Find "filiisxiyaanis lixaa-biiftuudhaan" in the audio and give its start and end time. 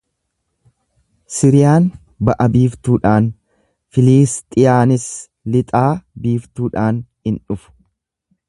3.97-7.03